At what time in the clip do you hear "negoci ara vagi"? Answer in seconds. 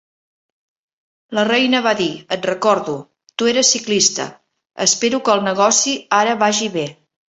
5.53-6.77